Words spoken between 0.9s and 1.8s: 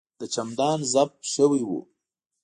زپ شوی و.